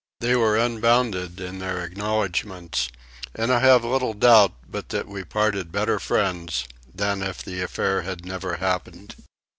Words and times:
They 0.19 0.35
were 0.35 0.57
unbounded 0.57 1.39
in 1.39 1.59
their 1.59 1.83
acknowledgments 1.85 2.89
and 3.35 3.51
I 3.53 3.59
have 3.59 3.85
little 3.85 4.15
doubt 4.15 4.53
but 4.67 4.89
that 4.89 5.07
we 5.07 5.23
parted 5.23 5.71
better 5.71 5.99
friends 5.99 6.65
than 6.91 7.21
if 7.21 7.43
the 7.43 7.61
affair 7.61 8.01
had 8.01 8.25
never 8.25 8.55
happened. 8.57 9.13